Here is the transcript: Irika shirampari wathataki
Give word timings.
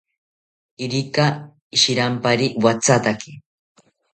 Irika 0.83 1.25
shirampari 1.81 2.47
wathataki 2.63 3.31